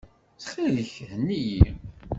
Ttxil-k, 0.33 0.93
henni-iyi. 1.09 1.69